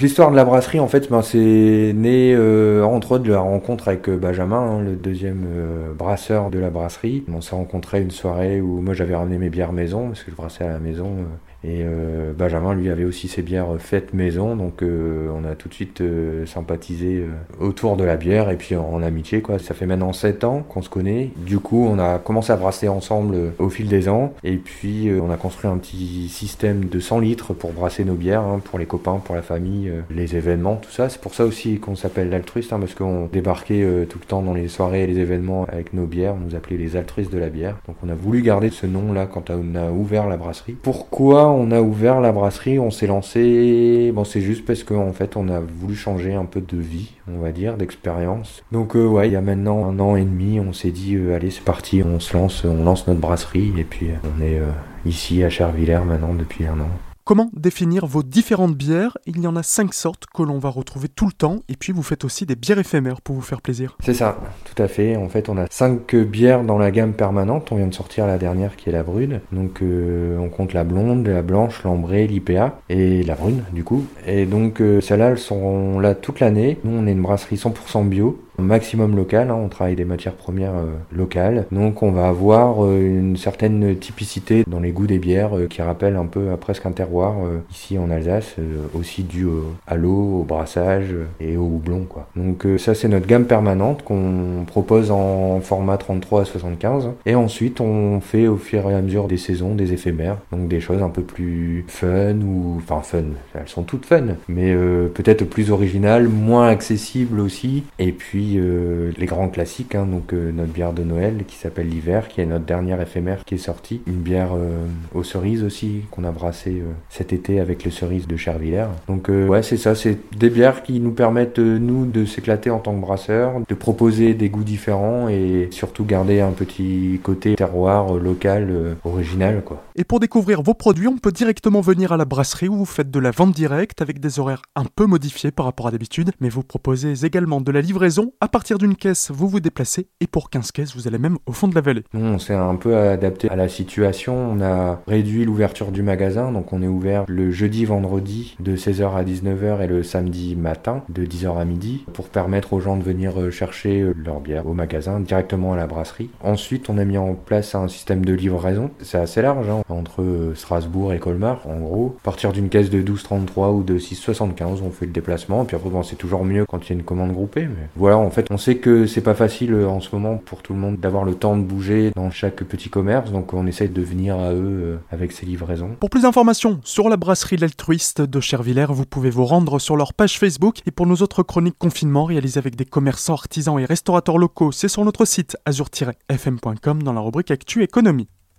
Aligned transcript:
L'histoire 0.00 0.30
de 0.30 0.36
la 0.36 0.44
brasserie, 0.44 0.78
en 0.78 0.86
fait, 0.86 1.10
ben, 1.10 1.22
c'est 1.22 1.92
né 1.92 2.32
euh, 2.32 2.84
entre 2.84 3.10
autres 3.10 3.24
de 3.24 3.32
la 3.32 3.40
rencontre 3.40 3.88
avec 3.88 4.08
euh, 4.08 4.16
Benjamin, 4.16 4.60
hein, 4.60 4.80
le 4.80 4.94
deuxième 4.94 5.44
euh, 5.44 5.92
brasseur 5.92 6.50
de 6.50 6.60
la 6.60 6.70
brasserie. 6.70 7.24
On 7.26 7.40
s'est 7.40 7.56
rencontré 7.56 8.00
une 8.00 8.12
soirée 8.12 8.60
où 8.60 8.80
moi 8.80 8.94
j'avais 8.94 9.16
ramené 9.16 9.38
mes 9.38 9.50
bières 9.50 9.72
maison, 9.72 10.06
parce 10.06 10.22
que 10.22 10.30
je 10.30 10.36
brassais 10.36 10.62
à 10.62 10.68
la 10.68 10.78
maison 10.78 11.26
et 11.64 11.82
euh, 11.82 12.32
Benjamin, 12.36 12.72
lui, 12.72 12.88
avait 12.88 13.04
aussi 13.04 13.26
ses 13.26 13.42
bières 13.42 13.66
faites 13.78 14.14
maison, 14.14 14.54
donc 14.54 14.82
euh, 14.82 15.28
on 15.34 15.44
a 15.44 15.56
tout 15.56 15.68
de 15.68 15.74
suite 15.74 16.00
euh, 16.00 16.46
sympathisé 16.46 17.24
autour 17.58 17.96
de 17.96 18.04
la 18.04 18.16
bière 18.16 18.48
et 18.50 18.56
puis 18.56 18.76
en, 18.76 19.02
amitié, 19.02 19.40
quoi. 19.40 19.58
Ça 19.58 19.74
fait 19.74 19.86
maintenant 19.86 20.12
7 20.12 20.44
ans 20.44 20.62
qu'on 20.68 20.82
se 20.82 20.88
connaît. 20.88 21.30
Du 21.36 21.58
coup, 21.58 21.88
on 21.90 21.98
a 21.98 22.18
commencé 22.18 22.52
à 22.52 22.56
brasser 22.56 22.88
ensemble 22.88 23.52
au 23.58 23.70
fil 23.70 23.88
des 23.88 24.08
ans, 24.08 24.34
et 24.44 24.56
puis 24.56 25.10
on 25.20 25.30
a 25.30 25.36
construit 25.36 25.68
un 25.68 25.78
petit 25.78 26.28
système 26.28 26.84
de 26.84 27.00
100 27.00 27.20
litres 27.20 27.54
pour 27.54 27.72
brasser 27.72 28.04
nos 28.04 28.14
bières, 28.14 28.42
hein, 28.42 28.60
pour 28.62 28.78
les 28.78 28.86
copains, 28.86 29.20
pour 29.24 29.34
la 29.34 29.42
famille, 29.42 29.92
les 30.10 30.36
événements, 30.36 30.76
tout 30.76 30.90
ça. 30.90 31.08
C'est 31.08 31.20
pour 31.20 31.34
ça 31.34 31.44
aussi 31.44 31.80
qu'on 31.80 31.96
s'appelle 31.96 32.30
l'altruiste, 32.30 32.72
hein, 32.72 32.78
parce 32.78 32.94
qu'on 32.94 33.26
débarquait 33.32 34.06
tout 34.08 34.18
le 34.20 34.26
temps 34.26 34.42
dans 34.42 34.54
les 34.54 34.68
soirées 34.68 35.04
et 35.04 35.06
les 35.08 35.18
événements 35.18 35.64
avec 35.64 35.92
nos 35.92 36.06
bières. 36.06 36.34
On 36.34 36.46
nous 36.46 36.54
appelait 36.54 36.76
les 36.76 36.94
altruistes 36.94 37.32
de 37.32 37.38
la 37.38 37.48
bière. 37.48 37.76
Donc 37.88 37.96
on 38.04 38.08
a 38.08 38.14
voulu 38.14 38.42
garder 38.42 38.70
ce 38.70 38.86
nom-là 38.86 39.26
quand 39.26 39.50
on 39.50 39.74
a 39.74 39.90
ouvert 39.90 40.28
la 40.28 40.36
brasserie. 40.36 40.76
Pourquoi 40.80 41.47
on 41.50 41.70
a 41.70 41.80
ouvert 41.80 42.20
la 42.20 42.32
brasserie, 42.32 42.78
on 42.78 42.90
s'est 42.90 43.06
lancé. 43.06 44.12
Bon, 44.14 44.24
c'est 44.24 44.40
juste 44.40 44.64
parce 44.64 44.84
qu'en 44.84 45.12
fait, 45.12 45.36
on 45.36 45.48
a 45.48 45.60
voulu 45.60 45.94
changer 45.94 46.34
un 46.34 46.44
peu 46.44 46.60
de 46.60 46.76
vie, 46.76 47.12
on 47.32 47.38
va 47.38 47.52
dire, 47.52 47.76
d'expérience. 47.76 48.62
Donc, 48.72 48.96
euh, 48.96 49.06
ouais, 49.06 49.28
il 49.28 49.32
y 49.32 49.36
a 49.36 49.40
maintenant 49.40 49.86
un 49.86 49.98
an 50.00 50.16
et 50.16 50.24
demi, 50.24 50.60
on 50.60 50.72
s'est 50.72 50.90
dit, 50.90 51.16
euh, 51.16 51.34
allez, 51.34 51.50
c'est 51.50 51.64
parti, 51.64 52.02
on 52.02 52.20
se 52.20 52.36
lance, 52.36 52.64
on 52.64 52.84
lance 52.84 53.06
notre 53.06 53.20
brasserie. 53.20 53.72
Et 53.76 53.84
puis, 53.84 54.08
on 54.24 54.42
est 54.42 54.58
euh, 54.58 54.70
ici 55.06 55.42
à 55.44 55.50
Chervillers 55.50 56.04
maintenant 56.06 56.34
depuis 56.34 56.66
un 56.66 56.80
an. 56.80 57.07
Comment 57.28 57.50
définir 57.52 58.06
vos 58.06 58.22
différentes 58.22 58.74
bières? 58.74 59.18
Il 59.26 59.38
y 59.42 59.46
en 59.46 59.54
a 59.54 59.62
cinq 59.62 59.92
sortes 59.92 60.24
que 60.34 60.42
l'on 60.42 60.58
va 60.58 60.70
retrouver 60.70 61.08
tout 61.10 61.26
le 61.26 61.32
temps, 61.32 61.58
et 61.68 61.76
puis 61.76 61.92
vous 61.92 62.02
faites 62.02 62.24
aussi 62.24 62.46
des 62.46 62.56
bières 62.56 62.78
éphémères 62.78 63.20
pour 63.20 63.34
vous 63.34 63.42
faire 63.42 63.60
plaisir. 63.60 63.98
C'est 64.02 64.14
ça, 64.14 64.38
tout 64.64 64.82
à 64.82 64.88
fait. 64.88 65.14
En 65.14 65.28
fait, 65.28 65.50
on 65.50 65.58
a 65.58 65.66
cinq 65.68 66.16
bières 66.16 66.64
dans 66.64 66.78
la 66.78 66.90
gamme 66.90 67.12
permanente. 67.12 67.70
On 67.70 67.76
vient 67.76 67.86
de 67.86 67.94
sortir 67.94 68.26
la 68.26 68.38
dernière 68.38 68.76
qui 68.76 68.88
est 68.88 68.92
la 68.92 69.02
brune. 69.02 69.42
Donc, 69.52 69.82
euh, 69.82 70.38
on 70.38 70.48
compte 70.48 70.72
la 70.72 70.84
blonde, 70.84 71.26
la 71.26 71.42
blanche, 71.42 71.82
l'ambrée, 71.84 72.26
l'IPA 72.26 72.80
et 72.88 73.22
la 73.22 73.34
brune, 73.34 73.62
du 73.74 73.84
coup. 73.84 74.06
Et 74.26 74.46
donc, 74.46 74.80
euh, 74.80 75.02
celles-là, 75.02 75.28
elles 75.28 75.38
sont 75.38 76.00
là 76.00 76.14
toute 76.14 76.40
l'année. 76.40 76.78
Nous, 76.82 76.98
on 76.98 77.06
est 77.06 77.12
une 77.12 77.20
brasserie 77.20 77.56
100% 77.56 78.08
bio 78.08 78.42
maximum 78.62 79.16
local, 79.16 79.50
hein, 79.50 79.54
on 79.54 79.68
travaille 79.68 79.96
des 79.96 80.04
matières 80.04 80.34
premières 80.34 80.74
euh, 80.74 80.86
locales, 81.12 81.66
donc 81.70 82.02
on 82.02 82.10
va 82.10 82.28
avoir 82.28 82.84
euh, 82.84 83.00
une 83.00 83.36
certaine 83.36 83.96
typicité 83.96 84.64
dans 84.66 84.80
les 84.80 84.90
goûts 84.90 85.06
des 85.06 85.18
bières 85.18 85.56
euh, 85.56 85.66
qui 85.66 85.80
rappellent 85.80 86.16
un 86.16 86.26
peu 86.26 86.48
presque 86.60 86.86
un 86.86 86.92
terroir 86.92 87.36
ici 87.70 87.98
en 87.98 88.10
Alsace, 88.10 88.56
aussi 88.94 89.22
dû 89.22 89.46
à 89.86 89.96
l'eau, 89.96 90.40
au 90.40 90.44
brassage 90.44 91.14
et 91.40 91.56
au 91.56 91.64
houblon. 91.64 92.04
Quoi. 92.08 92.28
Donc 92.36 92.66
ça 92.78 92.94
c'est 92.94 93.08
notre 93.08 93.26
gamme 93.26 93.44
permanente 93.44 94.02
qu'on 94.02 94.64
propose 94.66 95.10
en 95.10 95.60
format 95.60 95.96
33 95.96 96.42
à 96.42 96.44
75 96.44 97.10
et 97.26 97.34
ensuite 97.34 97.80
on 97.80 98.20
fait 98.20 98.48
au 98.48 98.56
fur 98.56 98.90
et 98.90 98.94
à 98.94 99.02
mesure 99.02 99.28
des 99.28 99.36
saisons 99.36 99.74
des 99.74 99.92
éphémères, 99.92 100.38
donc 100.52 100.68
des 100.68 100.80
choses 100.80 101.02
un 101.02 101.10
peu 101.10 101.22
plus 101.22 101.84
fun 101.88 102.36
ou 102.40 102.76
enfin 102.78 103.00
fun, 103.02 103.24
elles 103.54 103.68
sont 103.68 103.82
toutes 103.82 104.06
fun, 104.06 104.36
mais 104.48 104.74
peut-être 105.14 105.44
plus 105.44 105.70
originales, 105.70 106.28
moins 106.28 106.68
accessibles 106.68 107.40
aussi. 107.40 107.84
Et 107.98 108.12
puis 108.12 108.47
euh, 108.56 109.12
les 109.16 109.26
grands 109.26 109.48
classiques, 109.48 109.94
hein, 109.94 110.06
donc 110.06 110.32
euh, 110.32 110.50
notre 110.52 110.72
bière 110.72 110.92
de 110.92 111.02
Noël 111.02 111.44
qui 111.46 111.56
s'appelle 111.56 111.88
l'hiver, 111.88 112.28
qui 112.28 112.40
est 112.40 112.46
notre 112.46 112.64
dernière 112.64 113.00
éphémère 113.00 113.44
qui 113.44 113.54
est 113.54 113.58
sortie. 113.58 114.00
Une 114.06 114.20
bière 114.20 114.50
euh, 114.54 114.86
aux 115.14 115.22
cerises 115.22 115.64
aussi, 115.64 116.02
qu'on 116.10 116.24
a 116.24 116.30
brassé 116.30 116.82
cet 117.08 117.32
été 117.32 117.60
avec 117.60 117.84
les 117.84 117.90
cerises 117.90 118.26
de 118.26 118.36
Chervillers. 118.36 118.86
Donc 119.06 119.28
ouais, 119.28 119.62
c'est 119.62 119.76
ça, 119.76 119.94
c'est 119.94 120.18
des 120.36 120.50
bières 120.50 120.82
qui 120.82 121.00
nous 121.00 121.10
permettent, 121.10 121.58
nous, 121.58 122.06
de 122.06 122.24
s'éclater 122.24 122.70
en 122.70 122.78
tant 122.78 122.94
que 122.94 123.00
brasseurs, 123.00 123.54
de 123.68 123.74
proposer 123.74 124.34
des 124.34 124.48
goûts 124.48 124.64
différents 124.64 125.28
et 125.28 125.68
surtout 125.70 126.04
garder 126.04 126.40
un 126.40 126.52
petit 126.52 127.20
côté 127.22 127.54
terroir 127.54 128.14
local, 128.14 128.96
original. 129.04 129.62
quoi. 129.64 129.82
Et 129.96 130.04
pour 130.04 130.20
découvrir 130.20 130.62
vos 130.62 130.74
produits, 130.74 131.08
on 131.08 131.18
peut 131.18 131.32
directement 131.32 131.80
venir 131.80 132.12
à 132.12 132.16
la 132.16 132.24
brasserie 132.24 132.68
où 132.68 132.76
vous 132.76 132.84
faites 132.84 133.10
de 133.10 133.18
la 133.18 133.30
vente 133.30 133.52
directe 133.52 134.00
avec 134.00 134.20
des 134.20 134.38
horaires 134.38 134.62
un 134.76 134.84
peu 134.84 135.06
modifiés 135.06 135.50
par 135.50 135.66
rapport 135.66 135.88
à 135.88 135.90
d'habitude, 135.90 136.30
mais 136.40 136.48
vous 136.48 136.62
proposez 136.62 137.24
également 137.24 137.60
de 137.60 137.72
la 137.72 137.80
livraison 137.80 138.32
à 138.40 138.46
partir 138.46 138.78
d'une 138.78 138.94
caisse, 138.94 139.32
vous 139.32 139.48
vous 139.48 139.58
déplacez 139.58 140.06
et 140.20 140.28
pour 140.28 140.48
15 140.48 140.70
caisses, 140.70 140.94
vous 140.94 141.08
allez 141.08 141.18
même 141.18 141.38
au 141.46 141.52
fond 141.52 141.66
de 141.66 141.74
la 141.74 141.80
vallée. 141.80 142.04
on 142.14 142.38
s'est 142.38 142.54
un 142.54 142.76
peu 142.76 142.96
adapté 142.96 143.48
à 143.50 143.56
la 143.56 143.68
situation. 143.68 144.34
On 144.34 144.60
a 144.60 145.02
réduit 145.08 145.44
l'ouverture 145.44 145.90
du 145.90 146.04
magasin, 146.04 146.52
donc 146.52 146.72
on 146.72 146.80
est 146.80 146.86
ouvert 146.86 147.24
le 147.26 147.50
jeudi, 147.50 147.84
vendredi 147.84 148.56
de 148.60 148.76
16h 148.76 149.16
à 149.16 149.24
19h 149.24 149.82
et 149.82 149.88
le 149.88 150.04
samedi 150.04 150.54
matin 150.54 151.02
de 151.08 151.24
10h 151.26 151.58
à 151.58 151.64
midi 151.64 152.04
pour 152.12 152.28
permettre 152.28 152.74
aux 152.74 152.80
gens 152.80 152.96
de 152.96 153.02
venir 153.02 153.40
euh, 153.40 153.50
chercher 153.50 154.02
euh, 154.02 154.14
leur 154.16 154.40
bière 154.40 154.68
au 154.68 154.72
magasin 154.72 155.18
directement 155.18 155.72
à 155.72 155.76
la 155.76 155.88
brasserie. 155.88 156.30
Ensuite, 156.40 156.88
on 156.90 156.98
a 156.98 157.04
mis 157.04 157.18
en 157.18 157.34
place 157.34 157.74
un 157.74 157.88
système 157.88 158.24
de 158.24 158.34
livraison. 158.34 158.90
C'est 159.02 159.18
assez 159.18 159.42
large, 159.42 159.68
hein, 159.68 159.82
entre 159.88 160.22
euh, 160.22 160.54
Strasbourg 160.54 161.12
et 161.12 161.18
Colmar, 161.18 161.66
en 161.66 161.80
gros. 161.80 162.16
À 162.20 162.24
partir 162.24 162.52
d'une 162.52 162.68
caisse 162.68 162.90
de 162.90 163.02
12,33 163.02 163.74
ou 163.74 163.82
de 163.82 163.98
6,75, 163.98 164.82
on 164.84 164.90
fait 164.90 165.06
le 165.06 165.12
déplacement. 165.12 165.64
Puis 165.64 165.76
après, 165.76 165.88
c'est 166.04 166.16
toujours 166.16 166.44
mieux 166.44 166.66
quand 166.66 166.86
il 166.86 166.90
y 166.90 166.92
a 166.92 166.94
une 166.94 167.04
commande 167.04 167.32
groupée. 167.32 167.62
Mais 167.62 167.88
voilà, 167.96 168.27
en 168.28 168.30
fait, 168.30 168.48
on 168.50 168.58
sait 168.58 168.76
que 168.76 169.06
c'est 169.06 169.22
pas 169.22 169.34
facile 169.34 169.72
euh, 169.72 169.88
en 169.88 170.00
ce 170.00 170.14
moment 170.14 170.36
pour 170.36 170.60
tout 170.60 170.74
le 170.74 170.78
monde 170.78 170.98
d'avoir 170.98 171.24
le 171.24 171.34
temps 171.34 171.56
de 171.56 171.62
bouger 171.62 172.12
dans 172.14 172.30
chaque 172.30 172.62
petit 172.62 172.90
commerce, 172.90 173.32
donc 173.32 173.54
on 173.54 173.66
essaye 173.66 173.88
de 173.88 174.02
venir 174.02 174.38
à 174.38 174.52
eux 174.52 174.58
euh, 174.82 174.96
avec 175.10 175.32
ces 175.32 175.46
livraisons. 175.46 175.96
Pour 175.98 176.10
plus 176.10 176.24
d'informations 176.24 176.78
sur 176.84 177.08
la 177.08 177.16
brasserie 177.16 177.56
L'Altruiste 177.56 178.20
de 178.20 178.40
Chervillers, 178.40 178.88
vous 178.90 179.06
pouvez 179.06 179.30
vous 179.30 179.46
rendre 179.46 179.78
sur 179.78 179.96
leur 179.96 180.12
page 180.12 180.38
Facebook 180.38 180.80
et 180.84 180.90
pour 180.90 181.06
nos 181.06 181.16
autres 181.16 181.42
chroniques 181.42 181.78
confinement 181.78 182.26
réalisées 182.26 182.58
avec 182.58 182.76
des 182.76 182.84
commerçants, 182.84 183.32
artisans 183.32 183.78
et 183.78 183.86
restaurateurs 183.86 184.36
locaux, 184.36 184.72
c'est 184.72 184.88
sur 184.88 185.06
notre 185.06 185.24
site 185.24 185.56
azur-fm.com 185.64 187.02
dans 187.02 187.14
la 187.14 187.20
rubrique 187.22 187.50
Actu 187.50 187.82
Économie. 187.82 188.28